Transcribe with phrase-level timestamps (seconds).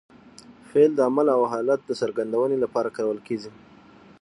[0.69, 3.51] فعل د عمل او حالت د څرګندوني له پاره کارول کېږي.